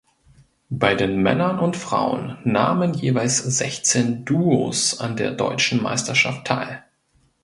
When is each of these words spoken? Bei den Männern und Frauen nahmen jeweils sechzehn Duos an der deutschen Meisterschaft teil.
Bei 0.71 0.95
den 0.95 1.21
Männern 1.21 1.59
und 1.59 1.77
Frauen 1.77 2.39
nahmen 2.43 2.95
jeweils 2.95 3.37
sechzehn 3.37 4.25
Duos 4.25 4.99
an 4.99 5.15
der 5.15 5.31
deutschen 5.33 5.79
Meisterschaft 5.83 6.45
teil. 6.47 6.83